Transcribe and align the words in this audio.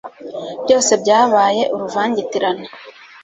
byose 0.63 0.91
byabaye 1.01 1.63
uruvangitirane 1.73 2.67